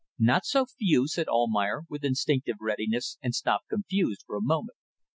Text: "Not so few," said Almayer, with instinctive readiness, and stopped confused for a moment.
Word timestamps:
"Not 0.17 0.45
so 0.45 0.65
few," 0.65 1.07
said 1.07 1.27
Almayer, 1.27 1.83
with 1.87 2.03
instinctive 2.03 2.55
readiness, 2.59 3.19
and 3.21 3.35
stopped 3.35 3.69
confused 3.69 4.23
for 4.25 4.35
a 4.35 4.41
moment. 4.41 4.77